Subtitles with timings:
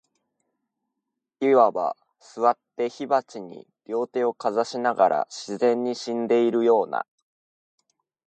[1.41, 7.05] 謂わば、坐って火鉢に両手をかざしながら、自然に死んでいるような、